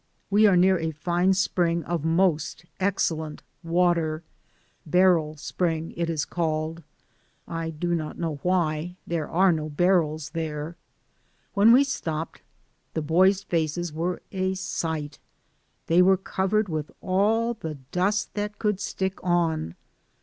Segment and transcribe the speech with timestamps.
[0.31, 4.23] We are near a fine spring of most excellent water—
[4.97, 6.81] Barrel Spring it is called.
[7.47, 10.75] I do not know why; there are no barrels there.
[11.53, 12.41] When we stopped,
[12.95, 15.19] the boys' faces were a sight;
[15.85, 19.75] they were covered with all the dust that could stick on.